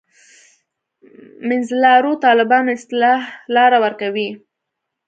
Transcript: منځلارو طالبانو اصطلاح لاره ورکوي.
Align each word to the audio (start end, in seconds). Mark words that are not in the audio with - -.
منځلارو 1.47 2.11
طالبانو 2.25 2.69
اصطلاح 2.77 3.21
لاره 3.55 3.77
ورکوي. 3.85 4.29